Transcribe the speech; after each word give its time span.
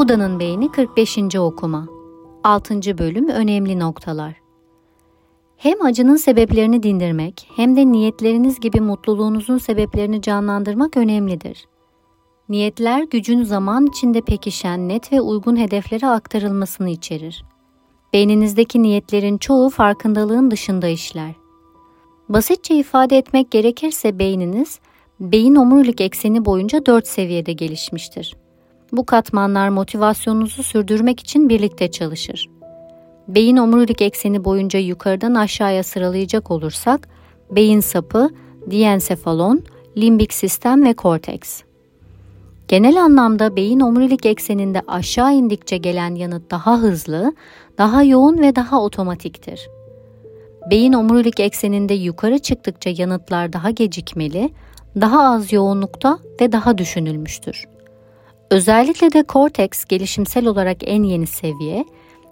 Buda'nın 0.00 0.40
Beyni 0.40 0.72
45. 0.72 1.18
Okuma 1.38 1.86
6. 2.44 2.98
Bölüm 2.98 3.28
Önemli 3.28 3.78
Noktalar 3.78 4.34
Hem 5.56 5.84
acının 5.84 6.16
sebeplerini 6.16 6.82
dindirmek 6.82 7.48
hem 7.56 7.76
de 7.76 7.92
niyetleriniz 7.92 8.60
gibi 8.60 8.80
mutluluğunuzun 8.80 9.58
sebeplerini 9.58 10.22
canlandırmak 10.22 10.96
önemlidir. 10.96 11.64
Niyetler 12.48 13.02
gücün 13.02 13.42
zaman 13.42 13.86
içinde 13.86 14.20
pekişen 14.20 14.88
net 14.88 15.12
ve 15.12 15.20
uygun 15.20 15.56
hedeflere 15.56 16.06
aktarılmasını 16.06 16.90
içerir. 16.90 17.44
Beyninizdeki 18.12 18.82
niyetlerin 18.82 19.38
çoğu 19.38 19.70
farkındalığın 19.70 20.50
dışında 20.50 20.88
işler. 20.88 21.32
Basitçe 22.28 22.74
ifade 22.74 23.18
etmek 23.18 23.50
gerekirse 23.50 24.18
beyniniz, 24.18 24.80
beyin 25.20 25.54
omurilik 25.54 26.00
ekseni 26.00 26.44
boyunca 26.44 26.86
dört 26.86 27.08
seviyede 27.08 27.52
gelişmiştir. 27.52 28.34
Bu 28.92 29.06
katmanlar 29.06 29.68
motivasyonunuzu 29.68 30.62
sürdürmek 30.62 31.20
için 31.20 31.48
birlikte 31.48 31.90
çalışır. 31.90 32.48
Beyin 33.28 33.56
omurilik 33.56 34.02
ekseni 34.02 34.44
boyunca 34.44 34.78
yukarıdan 34.78 35.34
aşağıya 35.34 35.82
sıralayacak 35.82 36.50
olursak, 36.50 37.08
beyin 37.50 37.80
sapı, 37.80 38.30
diensefalon, 38.70 39.62
limbik 39.96 40.32
sistem 40.34 40.84
ve 40.84 40.94
korteks. 40.94 41.62
Genel 42.68 43.02
anlamda 43.02 43.56
beyin 43.56 43.80
omurilik 43.80 44.26
ekseninde 44.26 44.82
aşağı 44.88 45.34
indikçe 45.34 45.76
gelen 45.76 46.14
yanıt 46.14 46.50
daha 46.50 46.78
hızlı, 46.78 47.34
daha 47.78 48.02
yoğun 48.02 48.38
ve 48.38 48.56
daha 48.56 48.82
otomatiktir. 48.82 49.68
Beyin 50.70 50.92
omurilik 50.92 51.40
ekseninde 51.40 51.94
yukarı 51.94 52.38
çıktıkça 52.38 52.90
yanıtlar 52.96 53.52
daha 53.52 53.70
gecikmeli, 53.70 54.50
daha 55.00 55.34
az 55.34 55.52
yoğunlukta 55.52 56.18
ve 56.40 56.52
daha 56.52 56.78
düşünülmüştür. 56.78 57.64
Özellikle 58.50 59.12
de 59.12 59.22
korteks 59.22 59.84
gelişimsel 59.84 60.46
olarak 60.46 60.76
en 60.80 61.02
yeni 61.02 61.26
seviye, 61.26 61.84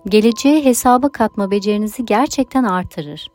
geleceğe 0.08 0.64
hesaba 0.64 1.08
katma 1.08 1.50
becerinizi 1.50 2.04
gerçekten 2.04 2.64
artırır. 2.64 3.28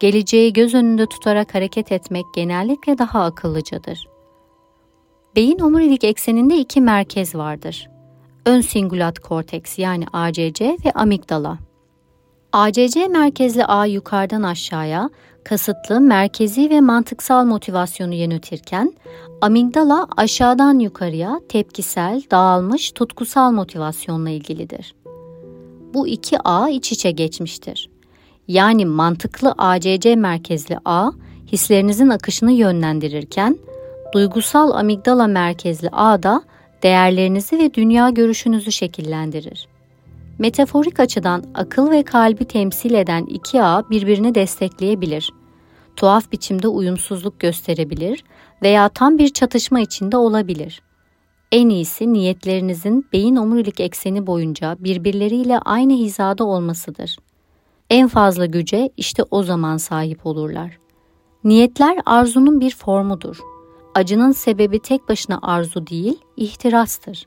Geleceği 0.00 0.52
göz 0.52 0.74
önünde 0.74 1.06
tutarak 1.06 1.54
hareket 1.54 1.92
etmek 1.92 2.24
genellikle 2.34 2.98
daha 2.98 3.24
akıllıcadır. 3.24 4.08
Beyin 5.36 5.58
omurilik 5.58 6.04
ekseninde 6.04 6.58
iki 6.58 6.80
merkez 6.80 7.34
vardır. 7.34 7.88
Ön 8.46 8.60
singulat 8.60 9.18
korteks 9.18 9.78
yani 9.78 10.04
ACC 10.12 10.76
ve 10.84 10.92
amigdala. 10.94 11.58
ACC 12.52 13.08
merkezli 13.08 13.64
ağ 13.64 13.86
yukarıdan 13.86 14.42
aşağıya 14.42 15.10
kasıtlı, 15.48 16.00
merkezi 16.00 16.70
ve 16.70 16.80
mantıksal 16.80 17.44
motivasyonu 17.44 18.14
yönetirken 18.14 18.92
amigdala 19.40 20.06
aşağıdan 20.16 20.78
yukarıya 20.78 21.40
tepkisel, 21.48 22.22
dağılmış, 22.30 22.90
tutkusal 22.90 23.52
motivasyonla 23.52 24.30
ilgilidir. 24.30 24.94
Bu 25.94 26.08
iki 26.08 26.38
ağ 26.38 26.68
iç 26.68 26.92
içe 26.92 27.10
geçmiştir. 27.10 27.90
Yani 28.48 28.86
mantıklı 28.86 29.54
ACC 29.58 30.16
merkezli 30.16 30.78
ağ 30.84 31.10
hislerinizin 31.52 32.08
akışını 32.08 32.52
yönlendirirken 32.52 33.58
duygusal 34.12 34.70
amigdala 34.70 35.26
merkezli 35.26 35.88
ağ 35.92 36.22
da 36.22 36.42
değerlerinizi 36.82 37.58
ve 37.58 37.74
dünya 37.74 38.10
görüşünüzü 38.10 38.72
şekillendirir. 38.72 39.68
Metaforik 40.38 41.00
açıdan 41.00 41.44
akıl 41.54 41.90
ve 41.90 42.02
kalbi 42.02 42.44
temsil 42.44 42.94
eden 42.94 43.24
iki 43.24 43.62
ağ 43.62 43.90
birbirini 43.90 44.34
destekleyebilir. 44.34 45.30
Tuhaf 45.96 46.32
biçimde 46.32 46.68
uyumsuzluk 46.68 47.40
gösterebilir 47.40 48.24
veya 48.62 48.88
tam 48.88 49.18
bir 49.18 49.28
çatışma 49.28 49.80
içinde 49.80 50.16
olabilir. 50.16 50.82
En 51.52 51.68
iyisi 51.68 52.12
niyetlerinizin 52.12 53.06
beyin 53.12 53.36
omurilik 53.36 53.80
ekseni 53.80 54.26
boyunca 54.26 54.76
birbirleriyle 54.80 55.58
aynı 55.58 55.92
hizada 55.92 56.44
olmasıdır. 56.44 57.16
En 57.90 58.08
fazla 58.08 58.46
güce 58.46 58.90
işte 58.96 59.22
o 59.30 59.42
zaman 59.42 59.76
sahip 59.76 60.26
olurlar. 60.26 60.78
Niyetler 61.44 61.98
arzunun 62.06 62.60
bir 62.60 62.74
formudur. 62.74 63.40
Acının 63.94 64.32
sebebi 64.32 64.78
tek 64.78 65.08
başına 65.08 65.38
arzu 65.42 65.86
değil, 65.86 66.18
ihtirastır. 66.36 67.26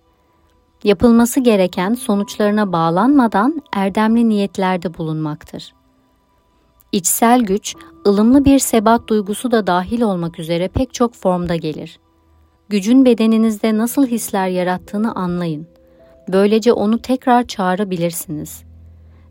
Yapılması 0.84 1.40
gereken 1.40 1.94
sonuçlarına 1.94 2.72
bağlanmadan 2.72 3.62
erdemli 3.74 4.29
niyetlerde 4.29 4.97
bulunmaktır. 4.97 5.74
İçsel 6.91 7.41
güç, 7.41 7.75
ılımlı 8.07 8.45
bir 8.45 8.59
sebat 8.59 9.07
duygusu 9.07 9.51
da 9.51 9.67
dahil 9.67 10.01
olmak 10.01 10.39
üzere 10.39 10.67
pek 10.67 10.94
çok 10.94 11.13
formda 11.13 11.55
gelir. 11.55 12.00
Gücün 12.69 13.05
bedeninizde 13.05 13.77
nasıl 13.77 14.07
hisler 14.07 14.47
yarattığını 14.47 15.16
anlayın. 15.16 15.67
Böylece 16.28 16.73
onu 16.73 17.01
tekrar 17.01 17.47
çağırabilirsiniz. 17.47 18.63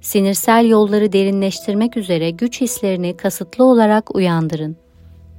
Sinirsel 0.00 0.68
yolları 0.68 1.12
derinleştirmek 1.12 1.96
üzere 1.96 2.30
güç 2.30 2.60
hislerini 2.60 3.16
kasıtlı 3.16 3.64
olarak 3.64 4.14
uyandırın. 4.14 4.76